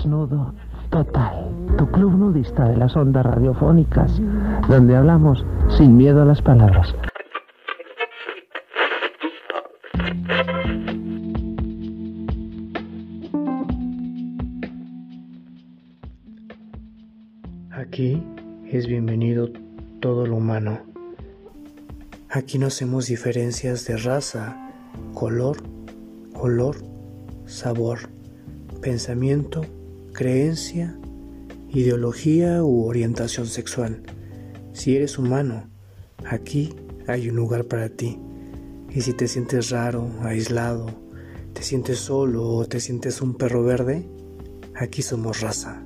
[0.00, 0.54] Desnudo
[0.88, 4.18] Total, tu club nudista de las ondas radiofónicas,
[4.66, 5.44] donde hablamos
[5.76, 6.94] sin miedo a las palabras.
[17.70, 18.22] Aquí
[18.70, 19.50] es bienvenido
[20.00, 20.78] todo lo humano.
[22.30, 24.56] Aquí no hacemos diferencias de raza,
[25.12, 25.58] color,
[26.34, 26.76] olor,
[27.44, 27.98] sabor,
[28.80, 29.60] pensamiento,
[30.20, 30.98] creencia,
[31.70, 34.02] ideología u orientación sexual.
[34.74, 35.70] Si eres humano,
[36.26, 36.74] aquí
[37.06, 38.18] hay un lugar para ti.
[38.90, 40.88] Y si te sientes raro, aislado,
[41.54, 44.06] te sientes solo o te sientes un perro verde,
[44.74, 45.82] aquí somos raza.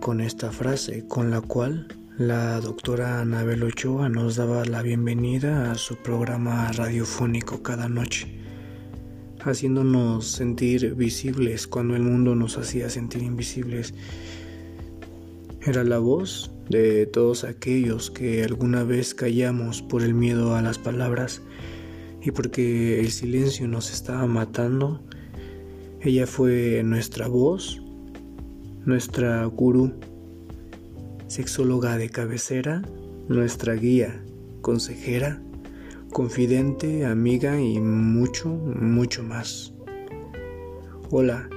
[0.00, 5.74] Con esta frase con la cual la doctora Anabel Ochoa nos daba la bienvenida a
[5.74, 8.26] su programa radiofónico cada noche,
[9.44, 13.92] haciéndonos sentir visibles cuando el mundo nos hacía sentir invisibles.
[15.66, 20.78] Era la voz de todos aquellos que alguna vez callamos por el miedo a las
[20.78, 21.42] palabras
[22.22, 25.02] y porque el silencio nos estaba matando.
[26.00, 27.82] Ella fue nuestra voz
[28.84, 29.92] nuestra gurú,
[31.26, 32.82] sexóloga de cabecera,
[33.28, 34.22] nuestra guía,
[34.62, 35.42] consejera,
[36.12, 39.74] confidente, amiga y mucho, mucho más.
[41.10, 41.48] Hola,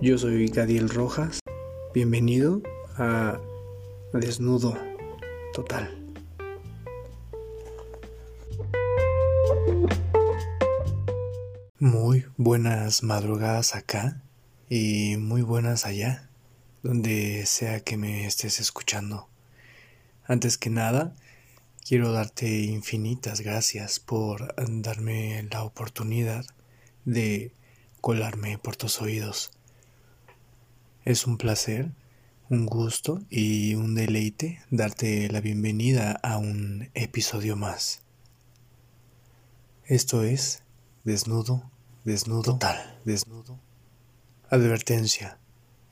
[0.00, 1.40] yo soy Gadiel Rojas.
[1.92, 2.62] Bienvenido
[2.96, 3.38] a
[4.14, 4.76] Desnudo
[5.52, 5.90] Total.
[11.78, 14.22] Muy buenas madrugadas acá
[14.70, 16.30] y muy buenas allá
[16.84, 19.26] donde sea que me estés escuchando.
[20.26, 21.14] Antes que nada,
[21.82, 26.44] quiero darte infinitas gracias por darme la oportunidad
[27.06, 27.52] de
[28.02, 29.50] colarme por tus oídos.
[31.06, 31.90] Es un placer,
[32.50, 38.02] un gusto y un deleite darte la bienvenida a un episodio más.
[39.86, 40.62] Esto es
[41.04, 41.70] Desnudo,
[42.04, 43.58] Desnudo, Total, Desnudo.
[44.50, 45.38] Advertencia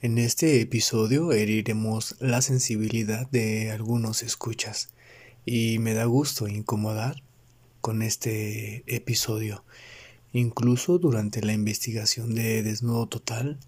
[0.02, 4.88] en este episodio heriremos la sensibilidad de algunos escuchas
[5.46, 7.22] y me da gusto incomodar
[7.80, 9.64] con este episodio.
[10.32, 13.60] Incluso durante la investigación de Desnudo Total,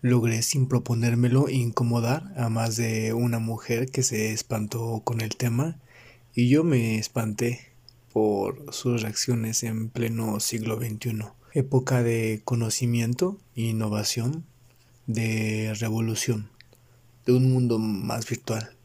[0.00, 5.78] logré sin proponérmelo incomodar a más de una mujer que se espantó con el tema
[6.34, 7.74] y yo me espanté
[8.10, 14.46] por sus reacciones en pleno siglo XXI, época de conocimiento, innovación
[15.06, 16.50] de revolución,
[17.26, 18.76] de un mundo más virtual.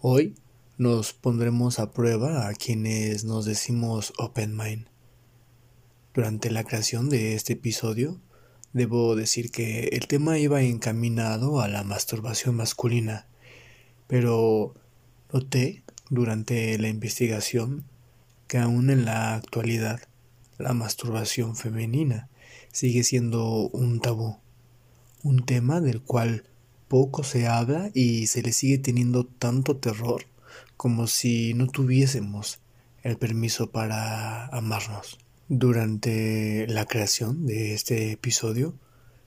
[0.00, 0.34] Hoy
[0.76, 4.86] nos pondremos a prueba a quienes nos decimos open mind.
[6.12, 8.20] Durante la creación de este episodio,
[8.72, 13.26] debo decir que el tema iba encaminado a la masturbación masculina,
[14.08, 14.74] pero
[15.32, 17.84] noté durante la investigación
[18.46, 20.00] que aún en la actualidad
[20.58, 22.28] la masturbación femenina
[22.72, 24.38] sigue siendo un tabú
[25.28, 26.44] un tema del cual
[26.88, 30.22] poco se habla y se le sigue teniendo tanto terror
[30.78, 32.60] como si no tuviésemos
[33.02, 35.18] el permiso para amarnos.
[35.50, 38.74] Durante la creación de este episodio,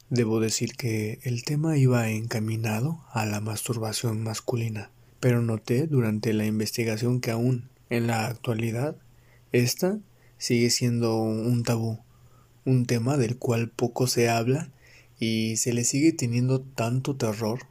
[0.09, 6.45] debo decir que el tema iba encaminado a la masturbación masculina, pero noté durante la
[6.45, 8.95] investigación que aún en la actualidad
[9.51, 9.99] esta
[10.39, 11.99] sigue siendo un tabú,
[12.65, 14.71] un tema del cual poco se habla
[15.21, 17.67] y se le sigue teniendo tanto terror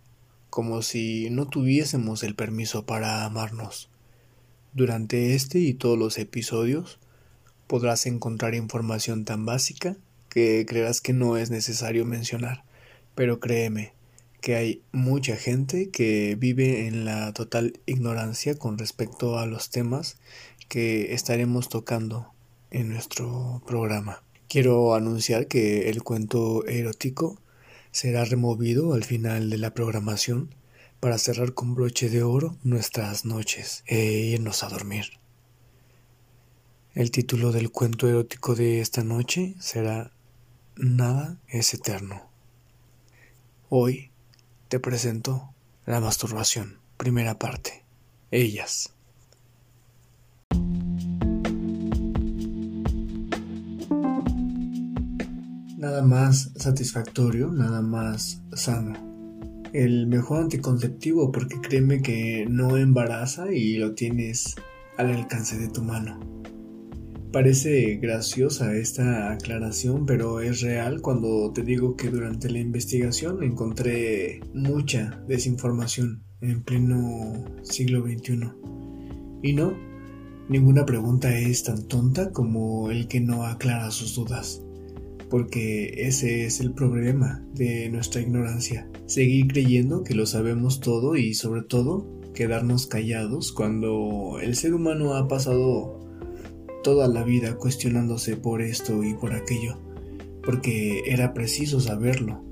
[0.50, 3.91] como si no tuviésemos el permiso para amarnos.
[4.73, 7.00] Durante este y todos los episodios
[7.67, 9.97] podrás encontrar información tan básica
[10.29, 12.62] que creerás que no es necesario mencionar,
[13.17, 13.94] pero créeme
[14.41, 20.19] que hay mucha gente que vive en la total ignorancia con respecto a los temas
[20.69, 22.32] que estaremos tocando
[22.70, 24.23] en nuestro programa.
[24.50, 27.41] Quiero anunciar que el cuento erótico
[27.93, 30.52] será removido al final de la programación
[30.99, 34.00] para cerrar con broche de oro nuestras noches e
[34.35, 35.20] irnos a dormir.
[36.94, 40.11] El título del cuento erótico de esta noche será
[40.75, 42.29] Nada es eterno.
[43.69, 44.11] Hoy
[44.67, 45.55] te presento
[45.87, 47.85] la masturbación, primera parte.
[48.32, 48.96] Ellas.
[55.81, 58.93] Nada más satisfactorio, nada más sano.
[59.73, 64.56] el mejor anticonceptivo porque créeme que no embaraza y lo tienes
[64.99, 66.21] al alcance de tu mano.
[67.32, 74.41] Parece graciosa esta aclaración, pero es real cuando te digo que durante la investigación encontré
[74.53, 78.50] mucha desinformación en pleno siglo XXI.
[79.43, 79.73] Y no,
[80.50, 84.62] ninguna pregunta es tan tonta como el que no aclara sus dudas
[85.31, 88.91] porque ese es el problema de nuestra ignorancia.
[89.06, 92.05] Seguir creyendo que lo sabemos todo y sobre todo
[92.35, 96.00] quedarnos callados cuando el ser humano ha pasado
[96.82, 99.79] toda la vida cuestionándose por esto y por aquello,
[100.43, 102.43] porque era preciso saberlo,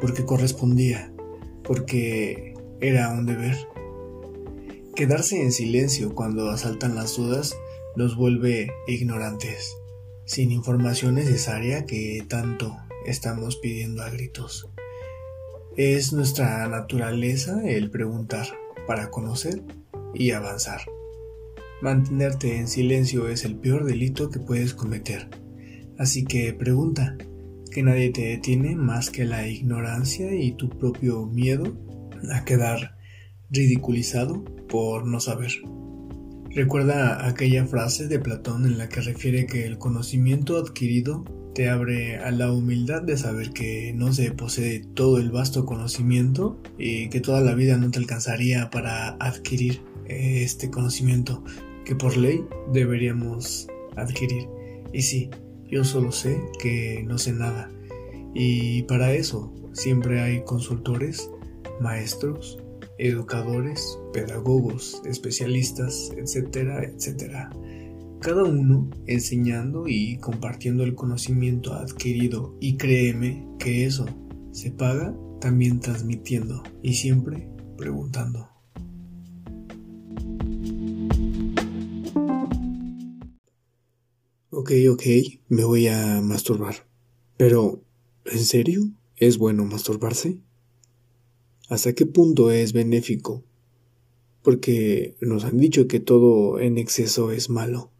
[0.00, 1.12] porque correspondía,
[1.64, 3.56] porque era un deber.
[4.94, 7.56] Quedarse en silencio cuando asaltan las dudas
[7.96, 9.79] nos vuelve ignorantes
[10.30, 14.70] sin información necesaria que tanto estamos pidiendo a gritos.
[15.76, 18.46] Es nuestra naturaleza el preguntar
[18.86, 19.60] para conocer
[20.14, 20.82] y avanzar.
[21.82, 25.28] Mantenerte en silencio es el peor delito que puedes cometer.
[25.98, 27.16] Así que pregunta,
[27.72, 31.76] que nadie te detiene más que la ignorancia y tu propio miedo
[32.32, 32.96] a quedar
[33.50, 35.50] ridiculizado por no saber.
[36.52, 41.24] Recuerda aquella frase de Platón en la que refiere que el conocimiento adquirido
[41.54, 46.60] te abre a la humildad de saber que no se posee todo el vasto conocimiento
[46.76, 51.44] y que toda la vida no te alcanzaría para adquirir este conocimiento
[51.84, 54.48] que por ley deberíamos adquirir.
[54.92, 55.30] Y sí,
[55.68, 57.70] yo solo sé que no sé nada.
[58.34, 61.30] Y para eso siempre hay consultores,
[61.80, 62.58] maestros,
[63.00, 67.50] educadores, pedagogos, especialistas, etcétera, etcétera.
[68.20, 74.04] Cada uno enseñando y compartiendo el conocimiento adquirido y créeme que eso
[74.52, 77.48] se paga también transmitiendo y siempre
[77.78, 78.50] preguntando.
[84.50, 85.02] Ok, ok,
[85.48, 86.74] me voy a masturbar.
[87.38, 87.82] Pero,
[88.26, 88.82] ¿en serio?
[89.16, 90.42] ¿Es bueno masturbarse?
[91.70, 93.44] Hasta qué punto es benéfico,
[94.42, 97.92] porque nos han dicho que todo en exceso es malo.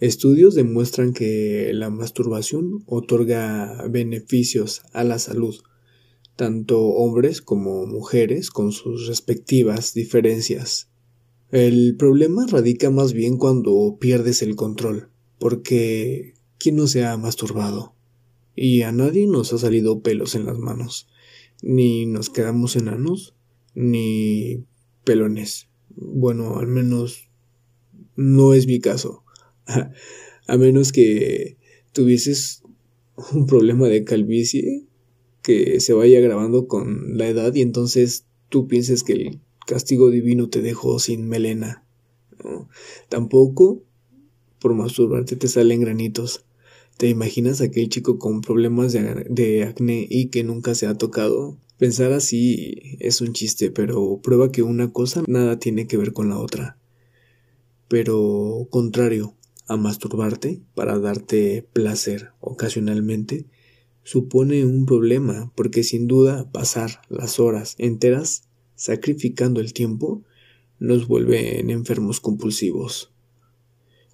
[0.00, 5.54] Estudios demuestran que la masturbación otorga beneficios a la salud,
[6.34, 10.90] tanto hombres como mujeres con sus respectivas diferencias.
[11.52, 17.94] El problema radica más bien cuando pierdes el control, porque ¿quién no se ha masturbado?
[18.56, 21.06] Y a nadie nos ha salido pelos en las manos
[21.62, 23.34] ni nos quedamos enanos,
[23.74, 24.64] ni
[25.04, 25.68] pelones.
[25.88, 27.28] Bueno, al menos
[28.16, 29.24] no es mi caso.
[30.48, 31.56] A menos que
[31.92, 32.62] tuvieses
[33.32, 34.86] un problema de calvicie
[35.42, 40.48] que se vaya agravando con la edad y entonces tú pienses que el castigo divino
[40.48, 41.84] te dejó sin melena.
[43.08, 43.82] Tampoco
[44.60, 46.44] por masturbarte te salen granitos.
[46.96, 51.58] ¿Te imaginas aquel chico con problemas de, acné y que nunca se ha tocado?
[51.76, 56.30] Pensar así es un chiste, pero prueba que una cosa nada tiene que ver con
[56.30, 56.78] la otra.
[57.88, 59.34] Pero contrario
[59.68, 63.44] a masturbarte para darte placer ocasionalmente,
[64.02, 68.44] supone un problema porque sin duda pasar las horas enteras
[68.74, 70.22] sacrificando el tiempo
[70.78, 73.12] nos vuelve en enfermos compulsivos.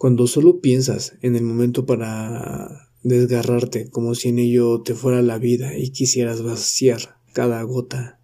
[0.02, 5.38] Cuando solo piensas en el momento para desgarrarte como si en ello te fuera la
[5.38, 8.18] vida y quisieras vaciar cada gota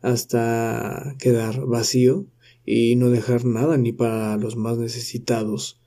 [0.00, 2.24] hasta quedar vacío
[2.64, 5.82] y no dejar nada ni para los más necesitados,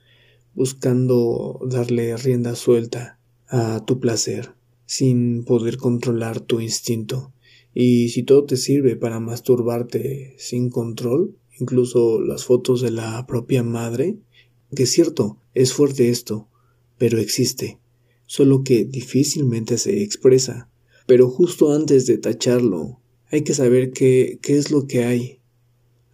[0.53, 3.17] buscando darle rienda suelta
[3.47, 4.51] a tu placer,
[4.85, 7.33] sin poder controlar tu instinto.
[7.73, 13.63] Y si todo te sirve para masturbarte sin control, incluso las fotos de la propia
[13.63, 14.19] madre,
[14.71, 16.49] es cierto, es fuerte esto,
[16.97, 17.79] pero existe,
[18.25, 20.69] solo que difícilmente se expresa.
[21.07, 22.99] Pero justo antes de tacharlo,
[23.31, 25.39] hay que saber qué, qué es lo que hay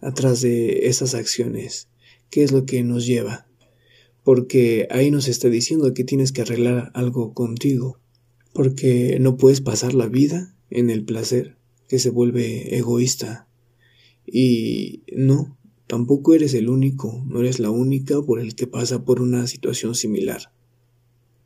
[0.00, 1.88] atrás de esas acciones,
[2.30, 3.46] qué es lo que nos lleva.
[4.24, 8.00] Porque ahí nos está diciendo que tienes que arreglar algo contigo,
[8.52, 11.56] porque no puedes pasar la vida en el placer,
[11.88, 13.48] que se vuelve egoísta.
[14.26, 15.58] Y no,
[15.92, 19.94] Tampoco eres el único, no eres la única por el que pasa por una situación
[19.94, 20.50] similar.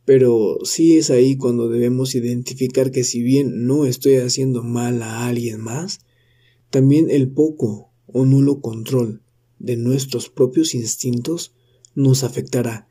[0.04, 5.26] Pero sí es ahí cuando debemos identificar que si bien no estoy haciendo mal a
[5.26, 5.98] alguien más,
[6.70, 9.20] también el poco o nulo control
[9.58, 11.52] de nuestros propios instintos
[11.96, 12.86] nos afectará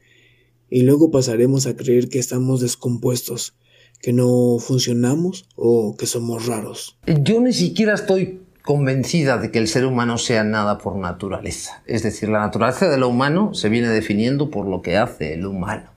[0.69, 3.55] y luego pasaremos a creer que estamos descompuestos,
[4.01, 6.97] que no funcionamos o que somos raros.
[7.23, 11.81] Yo ni siquiera estoy convencida de que el ser humano sea nada por naturaleza.
[11.85, 15.45] Es decir, la naturaleza de lo humano se viene definiendo por lo que hace el
[15.45, 15.91] humano.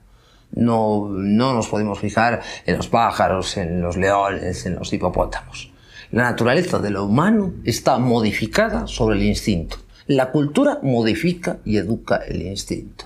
[0.51, 5.71] No, no nos podemos fijar en los pájaros, en los leones, en los hipopótamos.
[6.11, 9.77] La naturaleza de lo humano está modificada sobre el instinto.
[10.07, 13.05] La cultura modifica y educa el instinto.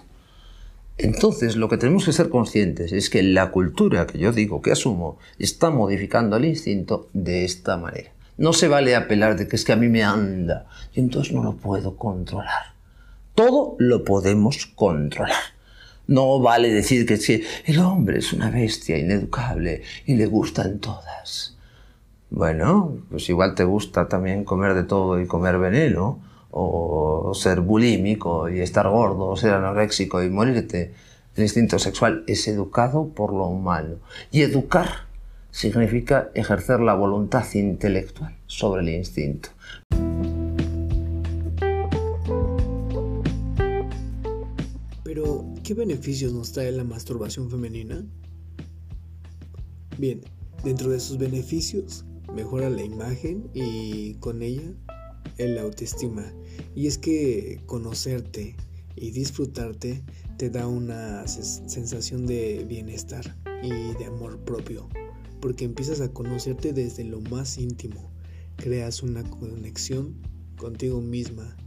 [0.98, 4.72] Entonces, lo que tenemos que ser conscientes es que la cultura que yo digo, que
[4.72, 8.13] asumo, está modificando el instinto de esta manera.
[8.38, 11.44] No se vale apelar de que es que a mí me anda y entonces no
[11.44, 12.74] lo puedo controlar.
[13.36, 15.38] Todo lo podemos controlar.
[16.08, 21.56] No vale decir que, que el hombre es una bestia ineducable y le gustan todas.
[22.30, 26.20] Bueno, pues igual te gusta también comer de todo y comer veneno
[26.56, 30.94] o ser bulímico y estar gordo, o ser anoréxico y morirte.
[31.36, 33.96] El instinto sexual es educado por lo humano.
[34.32, 35.08] Y educar
[35.54, 39.50] significa ejercer la voluntad intelectual sobre el instinto.
[45.04, 48.04] Pero, ¿qué beneficios nos trae la masturbación femenina?
[50.00, 50.22] Bien,
[50.64, 54.74] dentro de sus beneficios, mejora la imagen y con ella
[55.38, 56.34] el autoestima.
[56.74, 58.56] Y es que conocerte
[58.96, 60.04] y disfrutarte
[60.38, 64.90] te da una sensación de bienestar y de amor propio,
[65.44, 68.10] porque empiezas a conocerte desde lo más íntimo,
[68.56, 70.16] creas una conexión
[70.56, 71.58] contigo misma,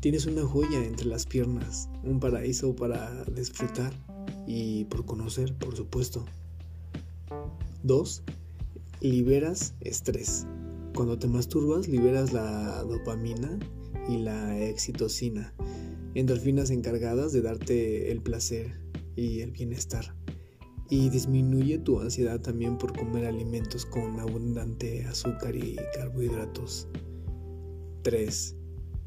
[0.00, 3.92] tienes una joya entre las piernas, un paraíso para disfrutar
[4.46, 6.24] y por conocer, por supuesto.
[7.82, 8.22] 2.
[9.02, 10.46] Liberas estrés.
[10.94, 13.58] Cuando te masturbas liberas la dopamina
[14.08, 15.52] y la excitocina,
[16.14, 18.80] endorfinas encargadas de darte el placer
[19.16, 20.14] y el bienestar.
[20.92, 26.86] Y disminuye tu ansiedad también por comer alimentos con abundante azúcar y carbohidratos.
[28.02, 28.56] 3.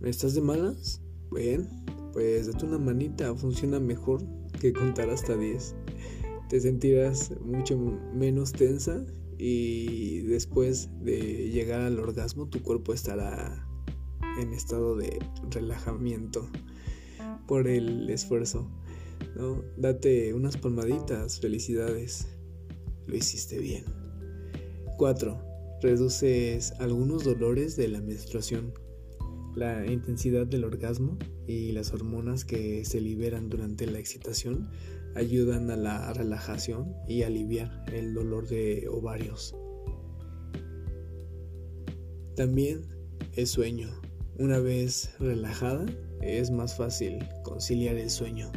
[0.01, 1.03] ¿Estás de malas?
[1.31, 1.69] Bien,
[2.11, 4.23] pues date una manita, funciona mejor
[4.59, 5.75] que contar hasta 10.
[6.49, 7.77] Te sentirás mucho
[8.15, 9.05] menos tensa
[9.37, 13.63] y después de llegar al orgasmo tu cuerpo estará
[14.41, 15.19] en estado de
[15.51, 16.49] relajamiento
[17.45, 18.67] por el esfuerzo.
[19.35, 19.63] ¿No?
[19.77, 22.27] Date unas palmaditas, felicidades,
[23.07, 23.85] lo hiciste bien.
[24.97, 25.79] 4.
[25.81, 28.73] Reduces algunos dolores de la menstruación,
[29.55, 34.69] la intensidad del orgasmo y las hormonas que se liberan durante la excitación
[35.15, 39.55] ayudan a la relajación y aliviar el dolor de ovarios.
[42.35, 42.81] También
[43.35, 43.89] el sueño.
[44.37, 45.85] Una vez relajada,
[46.21, 48.51] es más fácil conciliar el sueño.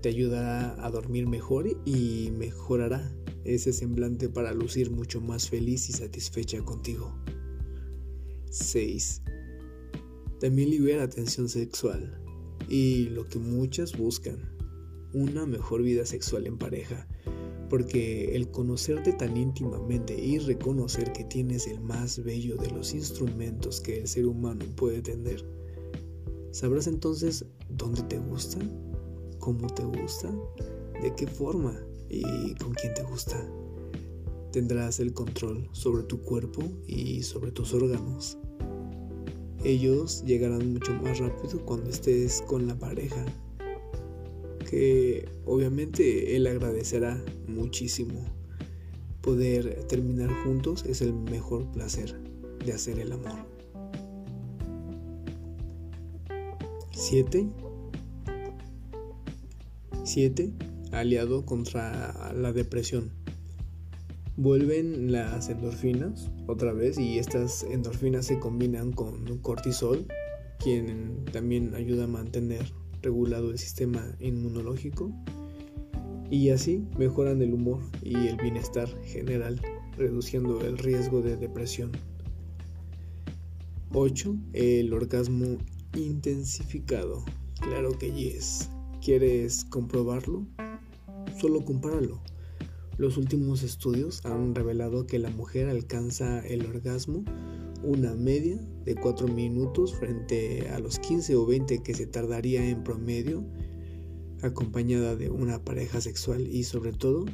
[0.00, 3.12] Te ayudará a dormir mejor y mejorará
[3.44, 7.18] ese semblante para lucir mucho más feliz y satisfecha contigo.
[8.50, 9.22] 6.
[10.40, 12.22] También libera tensión sexual
[12.68, 14.38] y lo que muchas buscan,
[15.12, 17.08] una mejor vida sexual en pareja,
[17.68, 23.80] porque el conocerte tan íntimamente y reconocer que tienes el más bello de los instrumentos
[23.80, 25.44] que el ser humano puede tener,
[26.52, 28.58] sabrás entonces dónde te gusta,
[29.48, 30.30] cómo te gusta,
[31.00, 31.74] de qué forma
[32.10, 33.42] y con quién te gusta.
[34.52, 38.36] Tendrás el control sobre tu cuerpo y sobre tus órganos.
[39.64, 43.24] Ellos llegarán mucho más rápido cuando estés con la pareja
[44.68, 48.22] que obviamente él agradecerá muchísimo.
[49.22, 52.20] Poder terminar juntos es el mejor placer
[52.66, 53.46] de hacer el amor.
[56.92, 57.48] 7.
[60.08, 60.52] 7.
[60.90, 63.10] Aliado contra la depresión.
[64.38, 70.06] Vuelven las endorfinas otra vez y estas endorfinas se combinan con cortisol,
[70.58, 72.72] quien también ayuda a mantener
[73.02, 75.12] regulado el sistema inmunológico
[76.30, 79.60] y así mejoran el humor y el bienestar general,
[79.98, 81.92] reduciendo el riesgo de depresión.
[83.92, 84.36] 8.
[84.54, 85.58] El orgasmo
[85.94, 87.24] intensificado.
[87.60, 88.70] Claro que yes.
[89.08, 90.44] ¿Quieres comprobarlo?
[91.40, 92.20] Solo compáralo.
[92.98, 97.24] Los últimos estudios han revelado que la mujer alcanza el orgasmo
[97.82, 102.84] una media de 4 minutos frente a los 15 o 20 que se tardaría en
[102.84, 103.46] promedio
[104.42, 107.24] acompañada de una pareja sexual y sobre todo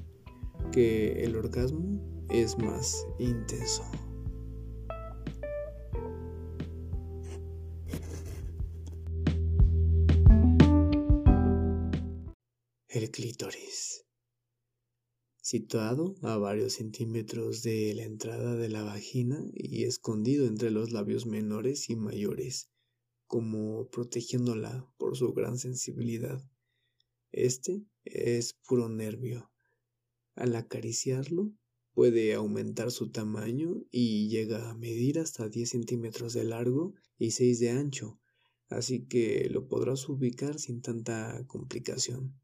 [0.71, 2.01] que el orgasmo
[2.31, 3.83] es más intenso.
[12.95, 14.05] El clítoris.
[15.43, 21.27] situado a varios centímetros de la entrada de la vagina y escondido entre los labios
[21.27, 22.71] menores y mayores,
[23.27, 26.41] como protegiéndola por su gran sensibilidad.
[27.33, 29.51] Este es puro nervio.
[30.37, 31.53] Al acariciarlo,
[31.95, 37.59] puede aumentar su tamaño y llega a medir hasta 10 centímetros de largo y 6
[37.59, 38.21] de ancho,
[38.69, 42.39] así que lo podrás ubicar sin tanta complicación.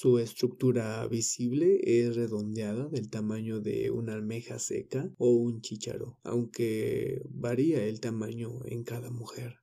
[0.00, 7.20] Su estructura visible es redondeada del tamaño de una almeja seca o un chícharo, aunque
[7.28, 9.56] varía el tamaño en cada mujer.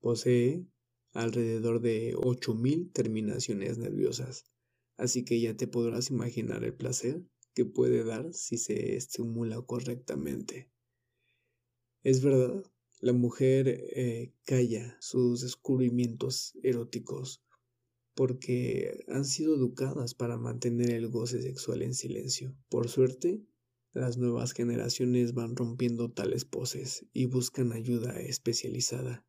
[0.00, 0.66] Posee
[1.14, 4.44] alrededor de 8.000 terminaciones nerviosas,
[4.98, 7.22] así que ya te podrás imaginar el placer
[7.54, 10.70] que puede dar si se estimula correctamente.
[12.02, 12.62] Es verdad,
[13.00, 17.42] la mujer eh, calla sus descubrimientos eróticos
[18.18, 22.52] porque han sido educadas para mantener el goce sexual en silencio.
[22.68, 23.44] Por suerte,
[23.92, 29.24] las nuevas generaciones van rompiendo tales poses y buscan ayuda especializada.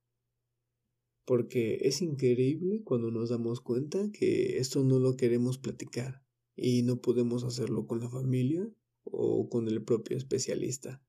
[1.23, 6.23] Porque es increíble cuando nos damos cuenta que esto no lo queremos platicar
[6.55, 8.67] y no podemos hacerlo con la familia
[9.03, 10.99] o con el propio especialista.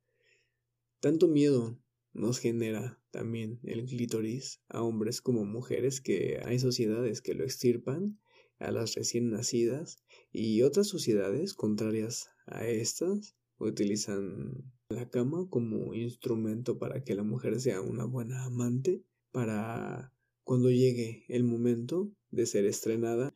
[1.01, 1.79] Tanto miedo
[2.12, 8.19] nos genera también el clítoris a hombres como mujeres que hay sociedades que lo extirpan
[8.59, 10.02] a las recién nacidas
[10.33, 17.61] y otras sociedades contrarias a estas utilizan la cama como instrumento para que la mujer
[17.61, 19.02] sea una buena amante
[19.33, 20.12] para
[20.45, 23.35] cuando llegue el momento de ser estrenada.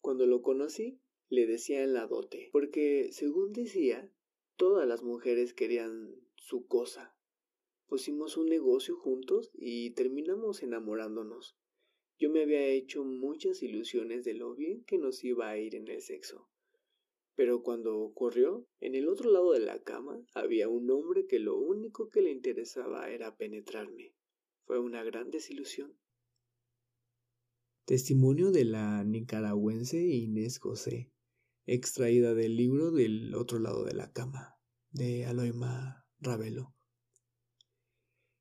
[0.00, 4.10] Cuando lo conocí, le decía en la dote, porque según decía,
[4.58, 7.16] Todas las mujeres querían su cosa.
[7.86, 11.56] Pusimos un negocio juntos y terminamos enamorándonos.
[12.18, 15.86] Yo me había hecho muchas ilusiones de lo bien que nos iba a ir en
[15.86, 16.50] el sexo.
[17.36, 21.56] Pero cuando ocurrió, en el otro lado de la cama había un hombre que lo
[21.56, 24.12] único que le interesaba era penetrarme.
[24.64, 25.96] Fue una gran desilusión.
[27.84, 31.12] Testimonio de la nicaragüense Inés José
[31.68, 34.58] extraída del libro del otro lado de la cama,
[34.90, 36.74] de Aloima Ravelo.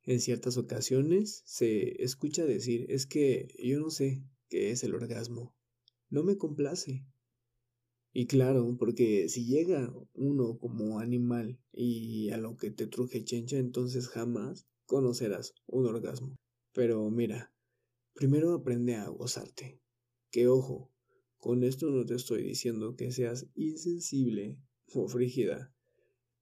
[0.03, 5.53] En ciertas ocasiones se escucha decir es que yo no sé qué es el orgasmo,
[6.09, 7.05] no me complace.
[8.13, 13.57] Y claro, porque si llega uno como animal y a lo que te truje chencha,
[13.57, 16.37] entonces jamás conocerás un orgasmo.
[16.71, 17.53] Pero mira,
[18.13, 19.81] primero aprende a gozarte.
[20.31, 20.91] Que ojo,
[21.37, 24.59] con esto no te estoy diciendo que seas insensible
[24.93, 25.73] o frígida,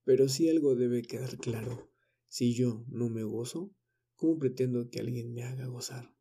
[0.03, 1.91] pero sí algo debe quedar claro.
[2.27, 3.73] Si yo no me gozo,
[4.15, 6.15] ¿cómo pretendo que alguien me haga gozar?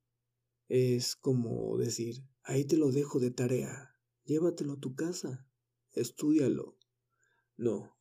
[0.69, 5.47] Es como decir, ahí te lo dejo de tarea, llévatelo a tu casa,
[5.93, 6.79] estudialo.
[7.57, 7.97] No,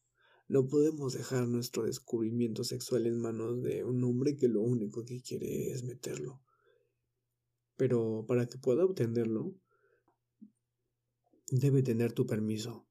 [0.47, 5.21] no podemos dejar nuestro descubrimiento sexual en manos de un hombre que lo único que
[5.21, 6.41] quiere es meterlo.
[7.75, 9.55] Pero para que pueda obtenerlo,
[11.59, 12.87] debe tener tu permiso.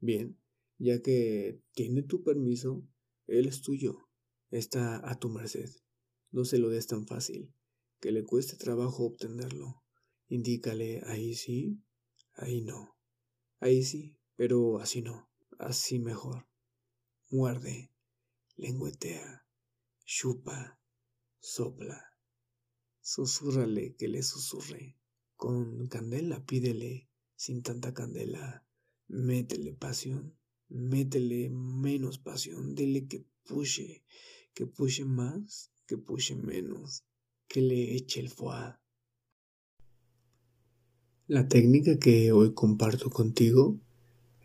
[0.00, 0.36] Bien,
[0.78, 2.86] ya que tiene tu permiso,
[3.26, 4.08] él es tuyo,
[4.50, 5.70] está a tu merced.
[6.32, 7.54] No se lo des tan fácil,
[8.00, 9.82] que le cueste trabajo obtenerlo.
[10.26, 11.80] Indícale ahí sí,
[12.34, 12.96] ahí no.
[13.60, 16.48] Ahí sí, pero así no, así mejor.
[17.30, 17.92] Muerde,
[18.56, 19.46] lengüetea,
[20.04, 20.80] chupa,
[21.38, 22.12] sopla.
[23.00, 24.98] Susúrrale que le susurre.
[25.36, 27.08] Con candela pídele
[27.44, 28.64] sin tanta candela.
[29.28, 30.22] Métele pasión,
[30.70, 34.02] métele menos pasión, dile que puche,
[34.54, 37.04] que puche más, que puche menos,
[37.46, 38.76] que le eche el foie.
[41.26, 43.78] La técnica que hoy comparto contigo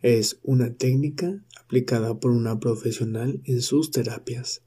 [0.02, 4.62] es una técnica aplicada por una profesional en sus terapias.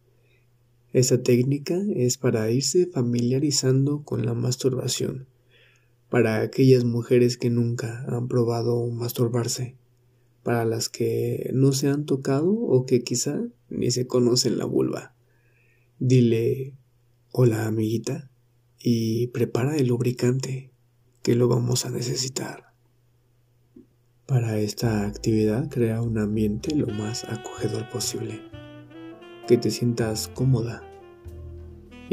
[0.95, 5.29] Esa técnica es para irse familiarizando con la masturbación
[6.12, 9.79] para aquellas mujeres que nunca han probado masturbarse,
[10.42, 15.14] para las que no se han tocado o que quizá ni se conocen la vulva.
[15.98, 16.77] Dile,
[17.31, 18.31] hola amiguita,
[18.79, 20.70] y prepara el lubricante,
[21.22, 22.75] que lo vamos a necesitar.
[24.27, 28.42] Para esta actividad crea un ambiente lo más acogedor posible,
[29.48, 30.91] que te sientas cómoda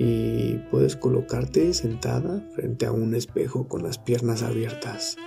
[0.02, 5.18] y puedes colocarte sentada frente a un espejo con las piernas abiertas.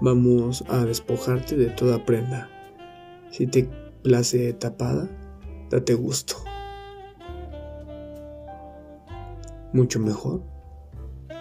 [0.00, 2.48] Vamos a despojarte de toda prenda.
[3.30, 3.68] Si te
[4.02, 5.06] place tapada,
[5.68, 6.36] date gusto.
[9.74, 10.42] Mucho mejor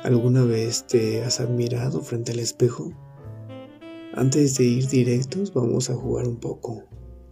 [0.03, 2.93] ¿Alguna vez te has admirado frente al espejo?
[4.13, 6.83] Antes de ir directos vamos a jugar un poco.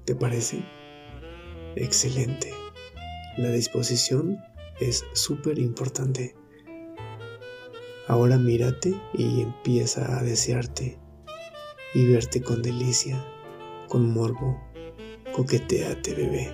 [0.05, 0.63] ¿Te parece?
[1.75, 2.56] Excelente.
[3.37, 4.39] La disposición
[4.79, 6.35] es súper importante.
[8.07, 10.97] Ahora mírate y empieza a desearte
[11.93, 13.23] y verte con delicia,
[13.87, 14.59] con morbo.
[15.35, 16.49] Coqueteate, bebé.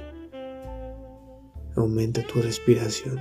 [1.78, 3.18] Aumenta tu respiración.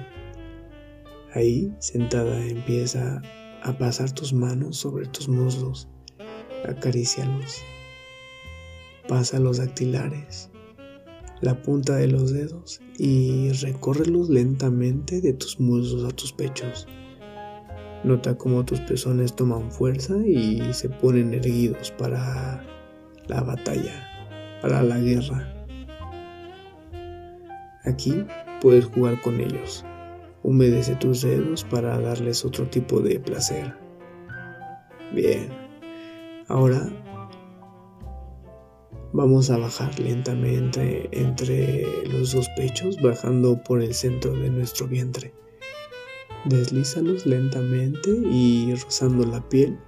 [1.33, 3.23] Ahí, sentada, empieza
[3.63, 5.89] a pasar tus manos sobre tus muslos.
[6.69, 7.63] Acarícialos.
[9.07, 10.51] Pasa los dactilares,
[11.43, 16.87] la punta de los dedos y recórrelos lentamente de tus muslos a tus pechos.
[18.05, 22.65] Nota cómo tus pezones toman fuerza y se ponen erguidos para
[23.27, 24.09] la batalla,
[24.63, 25.67] para la guerra.
[27.85, 28.25] Aquí
[28.61, 29.85] puedes jugar con ellos.
[30.45, 33.75] Humedece tus dedos para darles otro tipo de placer.
[35.13, 35.49] Bien.
[36.47, 36.89] Ahora
[39.13, 45.35] vamos a bajar lentamente entre los dos pechos, bajando por el centro de nuestro vientre.
[46.45, 49.79] Deslízalos lentamente y rozando la piel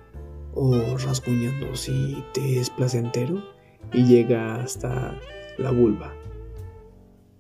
[0.53, 3.43] o rasguñando si te es placentero
[3.93, 5.19] y llega hasta
[5.59, 6.15] la vulva.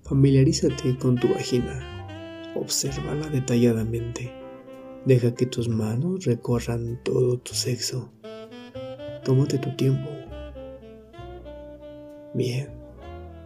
[0.02, 1.90] Familiarízate con tu vagina.
[2.54, 4.32] Obsérvala detalladamente.
[5.04, 8.10] Deja que tus manos recorran todo tu sexo.
[9.24, 10.13] Tómate tu tiempo.
[12.34, 12.68] Bien,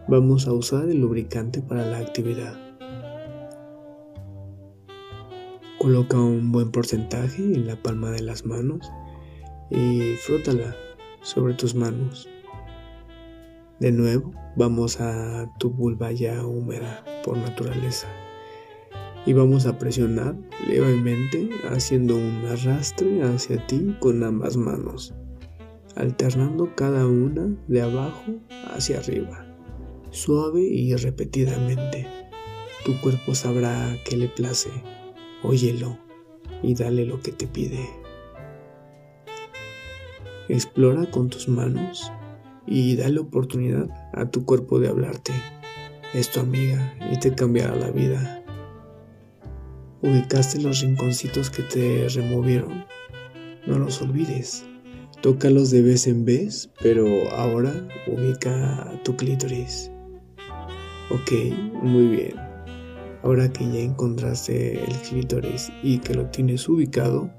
[0.07, 2.57] vamos a usar el lubricante para la actividad.
[5.77, 8.91] Coloca un buen porcentaje en la palma de las manos
[9.69, 10.75] y frótala
[11.21, 12.27] sobre tus manos.
[13.79, 18.07] De nuevo, vamos a tu vulva ya húmeda por naturaleza
[19.27, 20.35] y vamos a presionar
[20.67, 25.13] levemente haciendo un arrastre hacia ti con ambas manos,
[25.95, 28.35] alternando cada una de abajo
[28.73, 29.45] hacia arriba,
[30.11, 32.07] suave y repetidamente.
[32.85, 34.69] Tu cuerpo sabrá que le place
[35.43, 35.97] óyelo
[36.63, 37.89] y dale lo que te pide.
[40.47, 42.11] Explora con tus manos
[42.65, 45.33] y dale oportunidad a tu cuerpo de hablarte.
[46.13, 48.43] Es tu amiga y te cambiará la vida.
[50.01, 52.85] Ubicaste los rinconcitos que te removieron.
[53.67, 54.68] No los olvides.
[55.21, 57.73] Tócalos de vez en vez, pero ahora
[58.07, 59.91] ubica tu clítoris.
[61.09, 61.31] Ok,
[61.83, 62.35] muy bien.
[63.23, 67.29] Ahora que ya encontraste el clítoris y que lo tienes ubicado,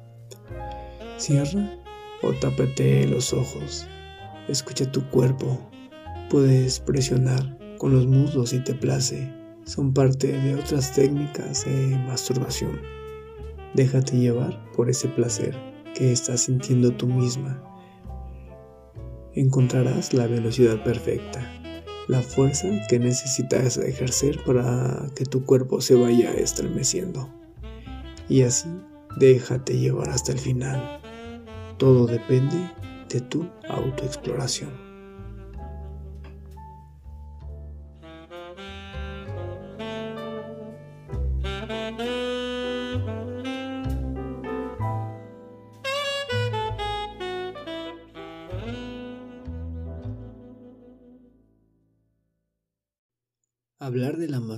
[1.17, 1.71] cierra
[2.23, 3.87] o tápate los ojos.
[4.47, 5.59] Escucha tu cuerpo.
[6.29, 9.33] Puedes presionar con los muslos si te place.
[9.65, 12.79] Son parte de otras técnicas de masturbación.
[13.73, 15.57] Déjate llevar por ese placer
[15.95, 17.70] que estás sintiendo tú misma.
[19.35, 21.49] Encontrarás la velocidad perfecta
[22.11, 27.31] la fuerza que necesitas ejercer para que tu cuerpo se vaya estremeciendo.
[28.29, 28.69] Y así
[29.17, 31.01] déjate llevar hasta el final.
[31.79, 32.69] Todo depende
[33.09, 34.90] de tu autoexploración.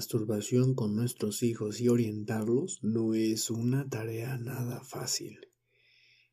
[0.02, 5.46] Masturbación con nuestros hijos y orientarlos no es una tarea nada fácil.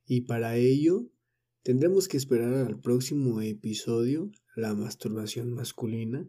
[0.08, 1.05] Y para ello
[1.62, 6.27] tendremos que esperar al próximo episodio, la masturbación masculina,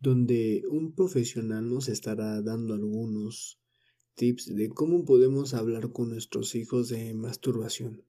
[0.00, 3.58] donde un profesional nos estará dando algunos
[4.14, 8.04] tips de cómo podemos hablar con nuestros hijos de masturbación.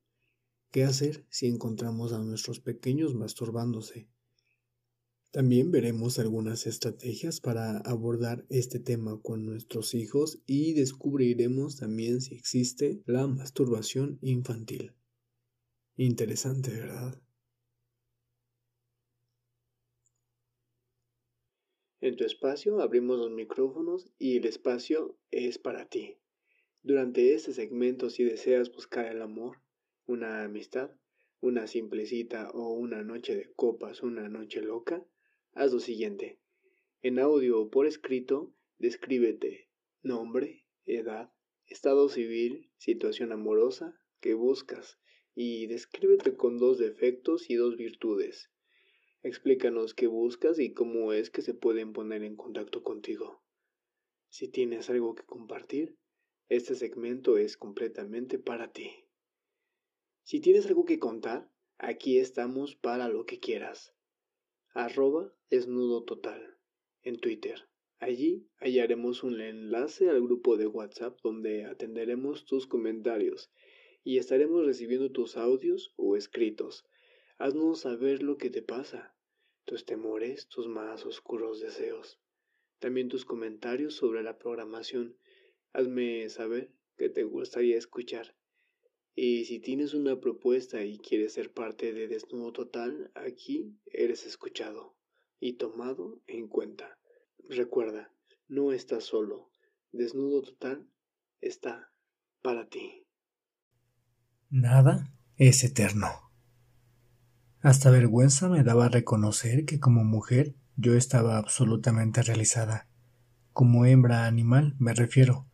[0.72, 4.10] ¿Qué hacer si encontramos a nuestros pequeños masturbándose?
[5.38, 12.34] También veremos algunas estrategias para abordar este tema con nuestros hijos y descubriremos también si
[12.34, 14.94] existe la masturbación infantil.
[15.96, 17.22] Interesante, ¿verdad?
[22.02, 26.18] En tu espacio abrimos los micrófonos y el espacio es para ti.
[26.82, 29.62] Durante este segmento, si deseas buscar el amor,
[30.08, 30.90] una amistad,
[31.42, 35.06] una simple cita o una noche de copas, una noche loca,
[35.58, 36.40] haz lo siguiente.
[37.02, 39.70] En audio o por escrito, descríbete
[40.04, 41.34] nombre, edad,
[41.66, 45.00] estado civil, situación amorosa que buscas
[45.36, 48.52] y descríbete con dos defectos y dos virtudes.
[49.24, 53.44] Explícanos qué buscas y cómo es que se pueden poner en contacto contigo.
[54.30, 55.98] Si tienes algo que compartir,
[56.50, 58.90] Este segmento es completamente para ti.
[60.24, 63.97] Si tienes algo que contar, aquí estamos para lo que quieras.
[64.80, 66.56] Arroba desnudo total
[67.02, 67.68] en Twitter.
[67.98, 73.50] Allí hallaremos un enlace al grupo de WhatsApp donde atenderemos tus comentarios
[74.04, 76.86] y estaremos recibiendo tus audios o escritos.
[77.40, 79.16] Haznos saber lo que te pasa,
[79.66, 82.20] tus temores, tus más oscuros deseos.
[82.78, 85.18] También tus comentarios sobre la programación.
[85.74, 88.36] Hazme saber que te gustaría escuchar.
[89.20, 94.96] Y si tienes una propuesta y quieres ser parte de Desnudo Total, aquí eres escuchado
[95.40, 97.00] y tomado en cuenta.
[97.50, 98.14] Recuerda,
[98.48, 99.50] no estás solo.
[99.92, 100.88] Desnudo Total
[101.42, 101.92] está
[102.44, 103.08] para ti.
[104.52, 106.10] Nada es eterno.
[107.62, 112.88] Hasta vergüenza me daba reconocer que como mujer yo estaba absolutamente realizada.
[113.52, 115.48] Como hembra animal me refiero,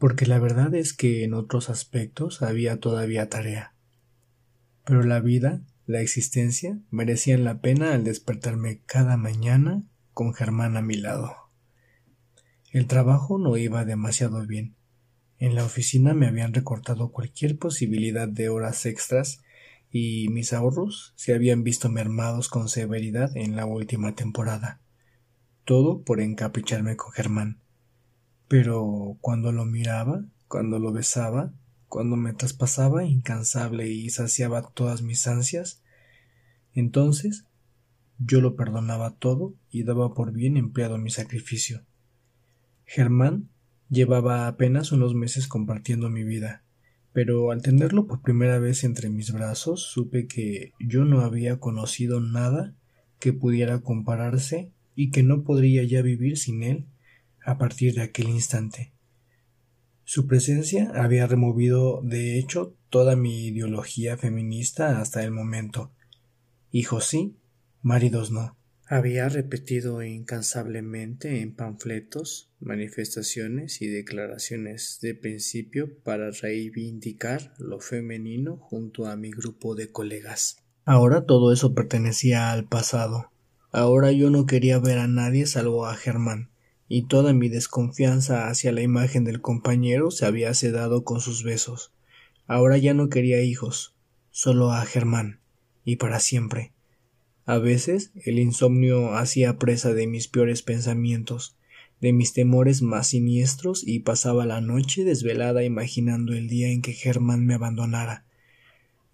[0.00, 3.74] porque la verdad es que en otros aspectos había todavía tarea.
[4.86, 9.82] Pero la vida, la existencia, merecían la pena al despertarme cada mañana
[10.14, 11.36] con Germán a mi lado.
[12.72, 14.74] El trabajo no iba demasiado bien.
[15.36, 19.42] En la oficina me habían recortado cualquier posibilidad de horas extras
[19.90, 24.80] y mis ahorros se habían visto mermados con severidad en la última temporada.
[25.66, 27.60] Todo por encapricharme con Germán
[28.50, 31.54] pero cuando lo miraba, cuando lo besaba,
[31.86, 35.84] cuando me traspasaba incansable y saciaba todas mis ansias,
[36.74, 37.44] entonces
[38.18, 41.84] yo lo perdonaba todo y daba por bien empleado mi sacrificio.
[42.86, 43.50] Germán
[43.88, 46.64] llevaba apenas unos meses compartiendo mi vida,
[47.12, 52.18] pero al tenerlo por primera vez entre mis brazos supe que yo no había conocido
[52.18, 52.74] nada
[53.20, 56.86] que pudiera compararse y que no podría ya vivir sin él
[57.50, 58.92] a partir de aquel instante.
[60.04, 65.92] Su presencia había removido, de hecho, toda mi ideología feminista hasta el momento.
[66.70, 67.36] Hijos sí,
[67.82, 68.56] maridos no.
[68.86, 79.06] Había repetido incansablemente en panfletos, manifestaciones y declaraciones de principio para reivindicar lo femenino junto
[79.06, 80.56] a mi grupo de colegas.
[80.84, 83.30] Ahora todo eso pertenecía al pasado.
[83.72, 86.50] Ahora yo no quería ver a nadie salvo a Germán
[86.92, 91.92] y toda mi desconfianza hacia la imagen del compañero se había sedado con sus besos.
[92.48, 93.94] Ahora ya no quería hijos,
[94.32, 95.38] solo a Germán,
[95.84, 96.72] y para siempre.
[97.46, 101.56] A veces el insomnio hacía presa de mis peores pensamientos,
[102.00, 106.92] de mis temores más siniestros, y pasaba la noche desvelada imaginando el día en que
[106.92, 108.24] Germán me abandonara,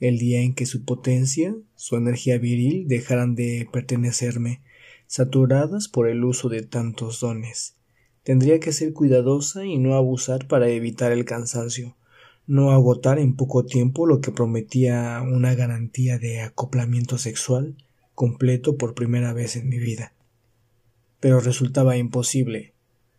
[0.01, 4.63] el día en que su potencia, su energía viril dejaran de pertenecerme,
[5.07, 7.77] saturadas por el uso de tantos dones.
[8.23, 11.97] Tendría que ser cuidadosa y no abusar para evitar el cansancio,
[12.47, 17.77] no agotar en poco tiempo lo que prometía una garantía de acoplamiento sexual
[18.15, 20.13] completo por primera vez en mi vida.
[21.21, 22.73] Pero resultaba imposible,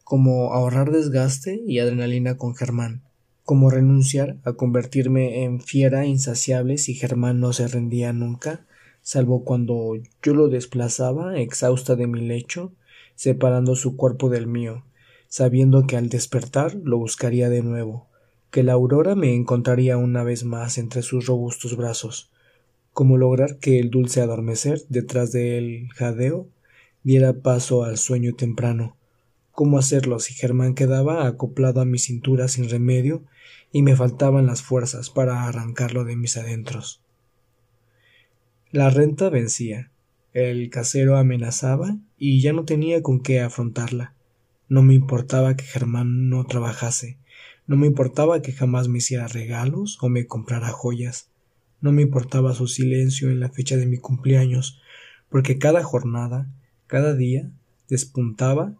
[0.03, 3.03] como ahorrar desgaste y adrenalina con Germán,
[3.43, 8.65] como renunciar a convertirme en fiera insaciable si Germán no se rendía nunca,
[9.07, 12.73] salvo cuando yo lo desplazaba exhausta de mi lecho,
[13.15, 14.83] separando su cuerpo del mío,
[15.29, 18.09] sabiendo que al despertar lo buscaría de nuevo,
[18.51, 22.31] que la aurora me encontraría una vez más entre sus robustos brazos,
[22.91, 26.49] cómo lograr que el dulce adormecer detrás del jadeo
[27.01, 28.97] diera paso al sueño temprano,
[29.53, 33.23] cómo hacerlo si Germán quedaba acoplado a mi cintura sin remedio
[33.71, 37.06] y me faltaban las fuerzas para arrancarlo de mis adentros.
[38.71, 39.91] La renta vencía,
[40.33, 44.13] el casero amenazaba y ya no tenía con qué afrontarla.
[44.67, 47.17] No me importaba que Germán no trabajase,
[47.65, 51.31] no me importaba que jamás me hiciera regalos o me comprara joyas,
[51.79, 54.81] no me importaba su silencio en la fecha de mi cumpleaños,
[55.29, 56.51] porque cada jornada,
[56.87, 57.49] cada día,
[57.87, 58.75] despuntaba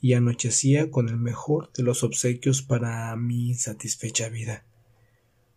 [0.00, 4.64] y anochecía con el mejor de los obsequios para mi insatisfecha vida.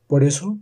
[0.07, 0.57] Por eso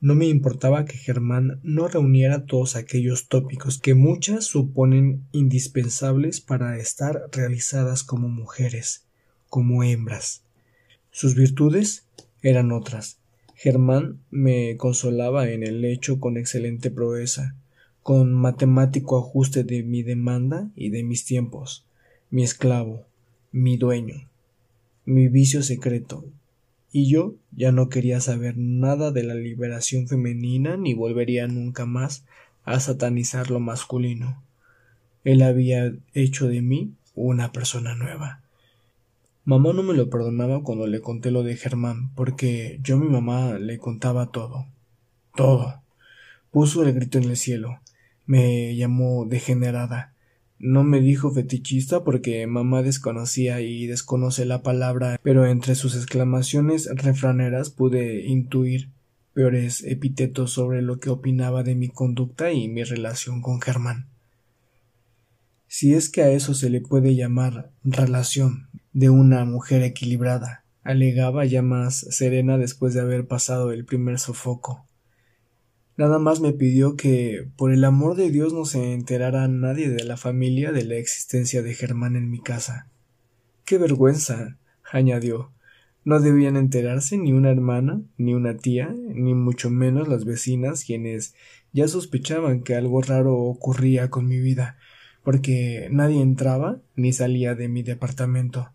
[0.00, 6.78] no me importaba que Germán no reuniera todos aquellos tópicos que muchas suponen indispensables para
[6.78, 9.06] estar realizadas como mujeres,
[9.48, 10.42] como hembras.
[11.10, 12.04] Sus virtudes
[12.42, 13.18] eran otras.
[13.54, 17.54] Germán me consolaba en el lecho con excelente proeza,
[18.02, 21.86] con matemático ajuste de mi demanda y de mis tiempos,
[22.30, 23.06] mi esclavo,
[23.50, 24.28] mi dueño,
[25.06, 26.24] mi vicio secreto,
[26.96, 32.24] y yo ya no quería saber nada de la liberación femenina ni volvería nunca más
[32.64, 34.42] a satanizar lo masculino.
[35.22, 38.40] Él había hecho de mí una persona nueva.
[39.44, 43.58] Mamá no me lo perdonaba cuando le conté lo de Germán, porque yo mi mamá
[43.58, 44.64] le contaba todo.
[45.34, 45.82] Todo.
[46.50, 47.78] Puso el grito en el cielo.
[48.24, 50.14] Me llamó degenerada.
[50.58, 56.88] No me dijo fetichista porque mamá desconocía y desconoce la palabra, pero entre sus exclamaciones
[56.94, 58.88] refraneras pude intuir
[59.34, 64.06] peores epítetos sobre lo que opinaba de mi conducta y mi relación con Germán.
[65.68, 71.44] Si es que a eso se le puede llamar relación de una mujer equilibrada, alegaba
[71.44, 74.85] ya más serena después de haber pasado el primer sofoco.
[75.96, 80.04] Nada más me pidió que, por el amor de Dios, no se enterara nadie de
[80.04, 82.90] la familia de la existencia de Germán en mi casa.
[83.64, 84.58] Qué vergüenza,
[84.92, 85.52] añadió.
[86.04, 91.34] No debían enterarse ni una hermana, ni una tía, ni mucho menos las vecinas, quienes
[91.72, 94.76] ya sospechaban que algo raro ocurría con mi vida,
[95.24, 98.70] porque nadie entraba ni salía de mi departamento.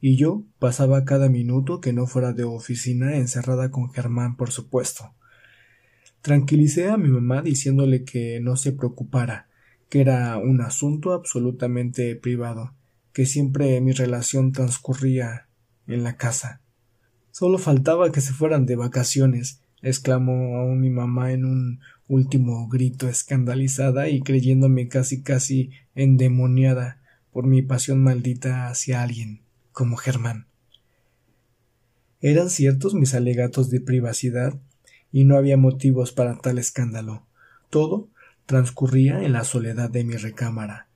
[0.00, 5.12] Y yo pasaba cada minuto que no fuera de oficina encerrada con Germán, por supuesto.
[6.22, 9.48] Tranquilicé a mi mamá diciéndole que no se preocupara,
[9.88, 12.74] que era un asunto absolutamente privado,
[13.12, 15.48] que siempre mi relación transcurría
[15.88, 16.60] en la casa.
[17.32, 23.08] Solo faltaba que se fueran de vacaciones, exclamó aún mi mamá en un último grito
[23.08, 29.40] escandalizada y creyéndome casi casi endemoniada por mi pasión maldita hacia alguien,
[29.72, 30.46] como Germán.
[32.20, 34.60] Eran ciertos mis alegatos de privacidad
[35.12, 37.26] y no había motivos para tal escándalo.
[37.70, 38.08] Todo
[38.46, 40.88] transcurría en la soledad de mi recámara.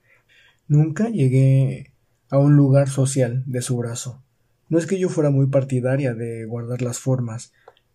[0.67, 1.93] Nunca llegué
[2.29, 4.23] a un lugar social de su brazo.
[4.69, 7.53] No es que yo fuera muy partidaria de guardar las formas,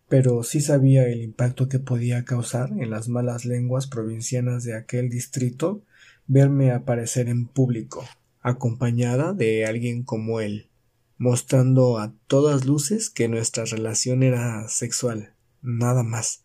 [0.07, 5.09] pero sí sabía el impacto que podía causar en las malas lenguas provincianas de aquel
[5.09, 5.83] distrito
[6.27, 8.05] verme aparecer en público,
[8.41, 10.69] acompañada de alguien como él,
[11.17, 15.30] mostrando a todas luces que nuestra relación era sexual,
[15.61, 16.43] nada más.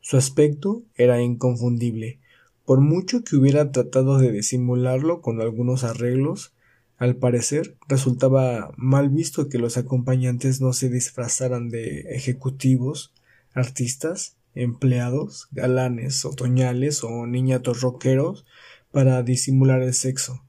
[0.00, 2.20] Su aspecto era inconfundible,
[2.64, 6.54] por mucho que hubiera tratado de disimularlo con algunos arreglos,
[6.98, 13.12] al parecer, resultaba mal visto que los acompañantes no se disfrazaran de ejecutivos,
[13.54, 18.44] artistas, empleados, galanes, otoñales o niñatos roqueros
[18.92, 20.44] para disimular el sexo.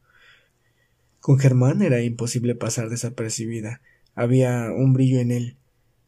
[1.21, 3.81] Con Germán era imposible pasar desapercibida.
[4.13, 5.57] Había un brillo en él,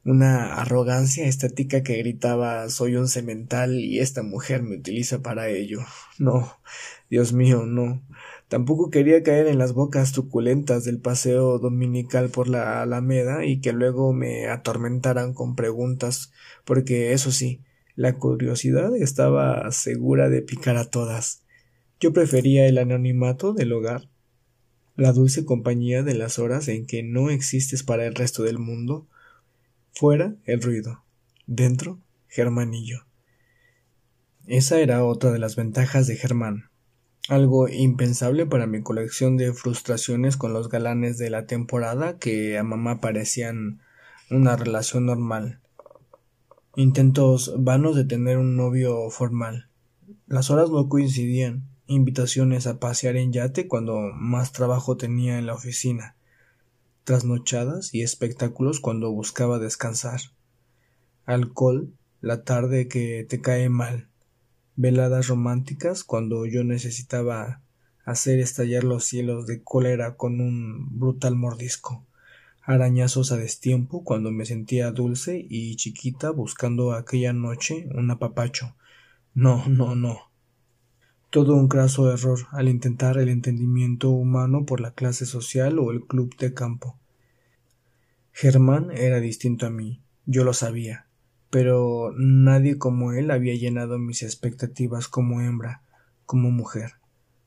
[0.05, 5.79] una arrogancia estática que gritaba soy un cemental y esta mujer me utiliza para ello.
[6.19, 6.59] No,
[7.09, 8.03] Dios mío, no.
[8.49, 13.73] Tampoco quería caer en las bocas truculentas del paseo dominical por la Alameda y que
[13.73, 16.31] luego me atormentaran con preguntas,
[16.65, 17.61] porque eso sí,
[17.95, 21.43] la curiosidad estaba segura de picar a todas.
[21.99, 24.09] Yo prefería el anonimato del hogar,
[24.95, 29.07] la dulce compañía de las horas en que no existes para el resto del mundo,
[29.93, 31.03] fuera el ruido,
[31.47, 33.05] dentro Germanillo.
[34.45, 36.69] Esa era otra de las ventajas de Germán
[37.29, 42.63] algo impensable para mi colección de frustraciones con los galanes de la temporada que a
[42.63, 43.79] mamá parecían
[44.29, 45.59] una relación normal.
[46.75, 49.69] Intentos vanos de tener un novio formal.
[50.27, 51.63] Las horas no coincidían.
[51.85, 56.15] Invitaciones a pasear en yate cuando más trabajo tenía en la oficina.
[57.03, 60.21] Trasnochadas y espectáculos cuando buscaba descansar.
[61.25, 64.09] Alcohol la tarde que te cae mal
[64.75, 67.61] veladas románticas cuando yo necesitaba
[68.05, 72.05] hacer estallar los cielos de cólera con un brutal mordisco,
[72.61, 78.75] arañazos a destiempo cuando me sentía dulce y chiquita buscando aquella noche un apapacho.
[79.33, 80.32] No, no, no.
[81.33, 86.05] Todo un craso error al intentar el entendimiento humano por la clase social o el
[86.05, 86.97] club de campo.
[88.31, 91.07] Germán era distinto a mí, yo lo sabía
[91.53, 95.83] pero nadie como él había llenado mis expectativas como hembra,
[96.25, 96.93] como mujer.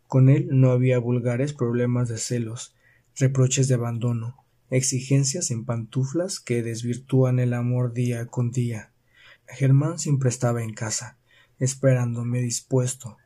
[0.06, 2.76] Con él no había vulgares problemas de celos,
[3.16, 8.92] reproches de abandono, exigencias en pantuflas que desvirtúan el amor día con día.
[9.48, 11.18] Germán siempre estaba en casa,
[11.58, 13.16] esperándome dispuesto.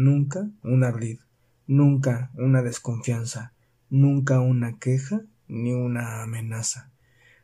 [0.00, 1.18] Nunca un ardid,
[1.66, 3.52] nunca una desconfianza,
[3.90, 6.92] nunca una queja ni una amenaza.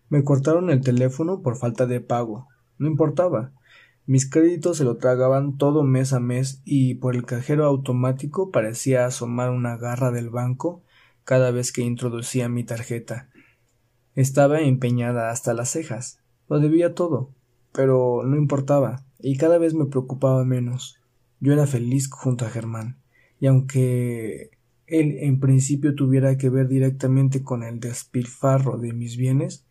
[0.08, 2.46] Me cortaron el teléfono por falta de pago,
[2.78, 3.50] no importaba.
[4.06, 9.04] Mis créditos se lo tragaban todo mes a mes y por el cajero automático parecía
[9.04, 10.84] asomar una garra del banco
[11.24, 13.30] cada vez que introducía mi tarjeta.
[14.14, 16.20] Estaba empeñada hasta las cejas.
[16.48, 17.30] Lo debía todo.
[17.72, 21.00] Pero no importaba, y cada vez me preocupaba menos.
[21.44, 22.96] Yo era feliz junto a Germán,
[23.38, 24.52] y aunque
[24.86, 29.66] él en principio tuviera que ver directamente con el despilfarro de mis bienes,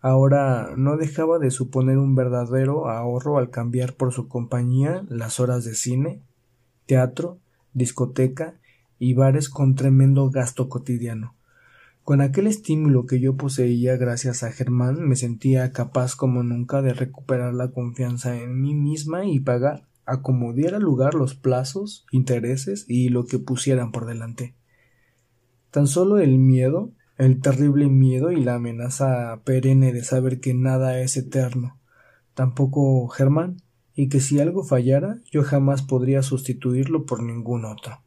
[0.00, 5.66] ahora no dejaba de suponer un verdadero ahorro al cambiar por su compañía las horas
[5.66, 6.22] de cine,
[6.86, 7.36] teatro,
[7.74, 8.54] discoteca
[8.98, 11.34] y bares con tremendo gasto cotidiano.
[12.04, 16.94] Con aquel estímulo que yo poseía gracias a Germán me sentía capaz como nunca de
[16.94, 22.86] recuperar la confianza en mí misma y pagar a como diera lugar los plazos, intereses
[22.88, 24.54] y lo que pusieran por delante.
[25.70, 31.00] Tan solo el miedo, el terrible miedo y la amenaza perenne de saber que nada
[31.00, 31.78] es eterno,
[32.34, 33.58] tampoco Germán,
[33.94, 38.02] y que si algo fallara yo jamás podría sustituirlo por ningún otro.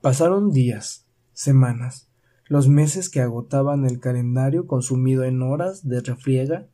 [0.00, 2.08] Pasaron días, semanas,
[2.46, 6.66] los meses que agotaban el calendario consumido en horas de refriega,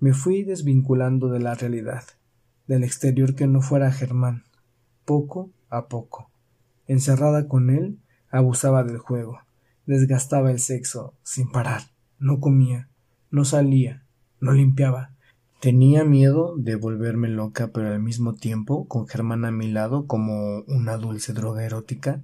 [0.00, 2.04] me fui desvinculando de la realidad,
[2.66, 4.44] del exterior que no fuera Germán,
[5.04, 6.30] poco a poco.
[6.86, 7.98] Encerrada con él,
[8.30, 9.40] abusaba del juego,
[9.86, 11.82] desgastaba el sexo sin parar,
[12.18, 12.88] no comía,
[13.30, 14.02] no salía,
[14.40, 15.10] no limpiaba.
[15.60, 20.60] Tenía miedo de volverme loca, pero al mismo tiempo, con Germán a mi lado como
[20.66, 22.22] una dulce droga erótica,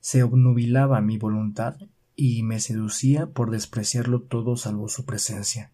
[0.00, 1.76] se obnubilaba mi voluntad
[2.16, 5.70] y me seducía por despreciarlo todo salvo su presencia,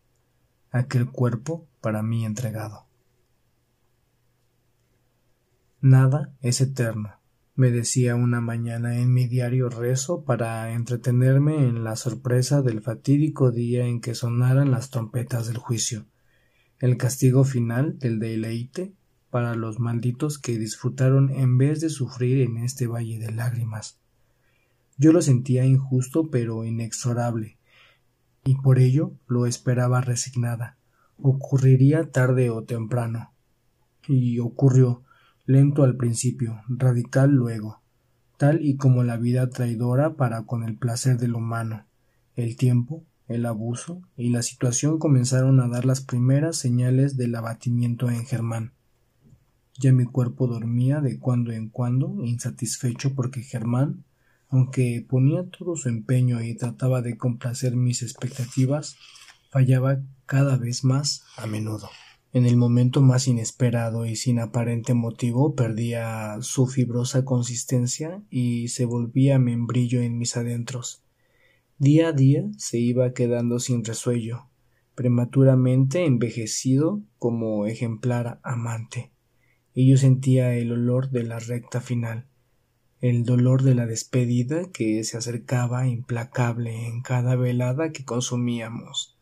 [0.71, 2.88] aquel cuerpo para mí entregado.
[5.81, 7.21] Nada es eterno,
[7.55, 13.53] me decía una mañana en mi diario rezo para entretenerme en la sorpresa del fatídico
[13.53, 16.07] día en que sonaran las trompetas del juicio,
[16.81, 18.93] el castigo final del deleite
[19.31, 24.01] para los malditos que disfrutaron en vez de sufrir en este valle de lágrimas.
[24.97, 27.57] Yo lo sentía injusto pero inexorable,
[28.45, 30.77] y por ello lo esperaba resignada.
[31.23, 33.33] Ocurriría tarde o temprano.
[34.09, 35.05] Y ocurrió,
[35.49, 37.81] lento al principio, radical luego,
[38.37, 41.87] tal y como la vida traidora para con el placer del humano.
[42.37, 48.11] El tiempo, el abuso y la situación comenzaron a dar las primeras señales del abatimiento
[48.11, 48.75] en Germán.
[49.79, 54.05] Ya mi cuerpo dormía de cuando en cuando, insatisfecho porque Germán
[54.51, 58.97] aunque ponía todo su empeño y trataba de complacer mis expectativas,
[59.51, 61.91] fallaba cada vez más a menudo.
[62.33, 68.85] En el momento más inesperado y sin aparente motivo perdía su fibrosa consistencia y se
[68.85, 71.03] volvía membrillo en mis adentros.
[71.79, 74.47] Día a día se iba quedando sin resuello,
[74.95, 79.13] prematuramente envejecido como ejemplar amante,
[79.75, 82.27] y yo sentía el olor de la recta final
[83.01, 89.18] el dolor de la despedida que se acercaba implacable en cada velada que consumíamos.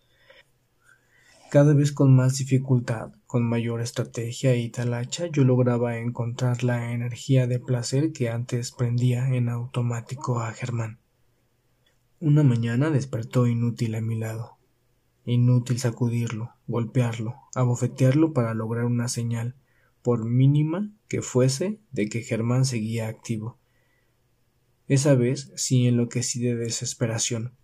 [1.50, 7.46] Cada vez con más dificultad, con mayor estrategia y talacha, yo lograba encontrar la energía
[7.46, 10.98] de placer que antes prendía en automático a Germán.
[12.20, 14.58] Una mañana despertó inútil a mi lado.
[15.24, 19.54] Inútil sacudirlo, golpearlo, abofetearlo para lograr una señal,
[20.02, 23.58] por mínima que fuese, de que Germán seguía activo
[24.88, 27.54] esa vez sí enloquecí de desesperación.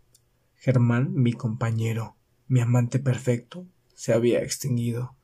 [0.57, 2.17] Germán, mi compañero,
[2.49, 5.15] mi amante perfecto, se había extinguido.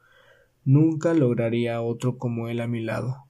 [0.65, 3.25] Nunca lograría otro como él a mi lado.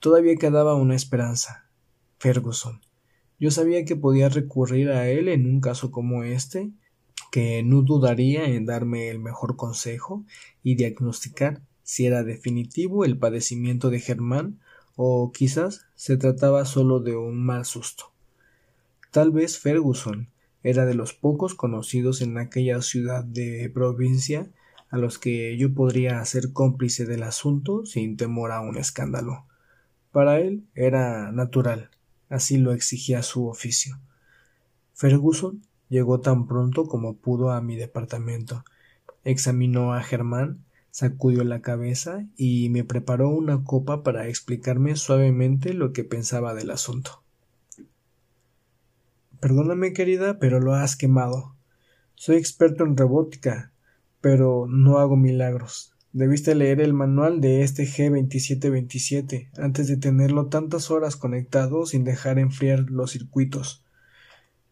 [0.00, 1.68] Todavía quedaba una esperanza.
[2.18, 2.80] Ferguson.
[3.38, 6.70] Yo sabía que podía recurrir a él en un caso como este,
[7.30, 10.24] que no dudaría en darme el mejor consejo
[10.62, 14.60] y diagnosticar si era definitivo el padecimiento de Germán
[14.96, 18.12] o quizás se trataba solo de un mal susto.
[19.10, 20.28] Tal vez Ferguson
[20.62, 24.50] era de los pocos conocidos en aquella ciudad de provincia
[24.94, 29.44] a los que yo podría ser cómplice del asunto sin temor a un escándalo.
[30.12, 31.90] Para él era natural,
[32.28, 33.98] así lo exigía su oficio.
[34.92, 38.64] Ferguson llegó tan pronto como pudo a mi departamento,
[39.24, 45.92] examinó a Germán sacudió la cabeza y me preparó una copa para explicarme suavemente lo
[45.92, 47.24] que pensaba del asunto.
[49.40, 51.56] Perdóname, querida, pero lo has quemado.
[52.14, 53.73] Soy experto en robótica,
[54.24, 55.92] pero no hago milagros.
[56.14, 62.38] Debiste leer el manual de este G2727 antes de tenerlo tantas horas conectado sin dejar
[62.38, 63.84] enfriar los circuitos.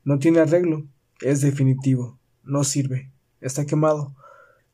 [0.05, 0.87] No tiene arreglo,
[1.21, 3.11] es definitivo, no sirve,
[3.43, 4.15] está quemado.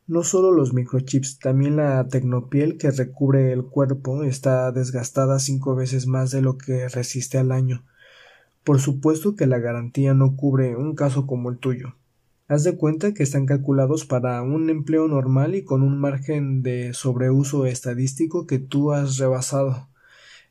[0.06, 6.06] No solo los microchips, también la tecnopiel que recubre el cuerpo está desgastada cinco veces
[6.06, 7.84] más de lo que resiste al año.
[8.62, 11.96] Por supuesto que la garantía no cubre un caso como el tuyo.
[12.50, 16.94] Haz de cuenta que están calculados para un empleo normal y con un margen de
[16.94, 19.90] sobreuso estadístico que tú has rebasado.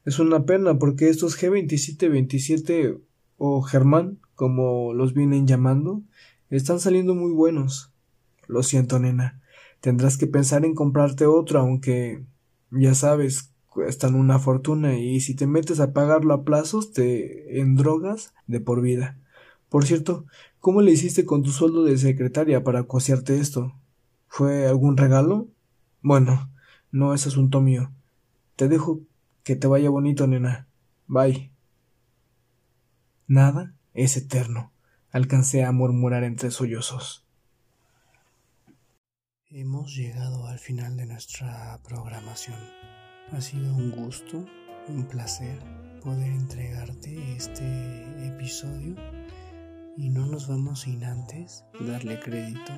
[0.06, 3.02] Es una pena porque estos G2727
[3.38, 6.04] o Germán, como los vienen llamando,
[6.52, 7.91] están saliendo muy buenos.
[8.45, 9.41] Lo siento, nena.
[9.82, 12.24] Tendrás que pensar en comprarte otro, aunque
[12.70, 17.76] ya sabes, cuestan una fortuna y si te metes a pagarlo a plazos te en
[17.76, 19.18] drogas de por vida.
[19.70, 20.26] Por cierto,
[20.68, 23.74] ¿cómo le hiciste con tu sueldo de secretaria para cosearte esto?
[24.28, 25.47] ¿Fue algún regalo?
[26.01, 26.51] Bueno,
[26.91, 27.93] no es asunto mío.
[28.57, 28.99] Te dejo
[29.45, 30.68] que te vaya bonito, nena.
[31.07, 31.53] Bye.
[33.28, 34.74] Nada es eterno,
[35.09, 37.26] alcancé a murmurar entre sollozos.
[39.49, 42.59] Hemos llegado al final de nuestra programación.
[43.32, 44.45] Ha sido un gusto,
[44.89, 45.63] un placer
[46.03, 48.97] poder entregarte este episodio
[49.98, 52.72] y no nos vamos sin antes darle crédito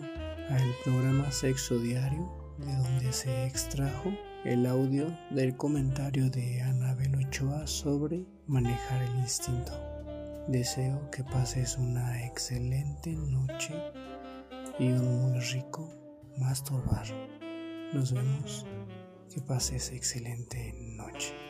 [0.49, 4.11] al programa Sexo Diario, de donde se extrajo
[4.45, 9.73] el audio del comentario de Anabel Ochoa sobre manejar el instinto.
[10.47, 13.75] Deseo que pases una excelente noche
[14.79, 15.93] y un muy rico
[16.37, 17.05] masturbar.
[17.93, 18.65] Nos vemos.
[19.31, 21.48] Que pases excelente noche.